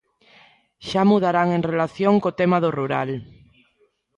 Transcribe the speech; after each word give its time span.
Xa 0.87 1.01
mudarán 1.11 1.47
en 1.57 1.61
relación 1.71 2.13
co 2.23 2.37
tema 2.39 2.57
do 2.63 2.69
rural. 2.79 3.09